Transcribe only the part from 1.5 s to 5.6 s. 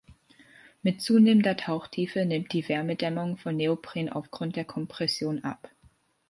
Tauchtiefe nimmt die Wärmedämmung von Neopren aufgrund der Kompression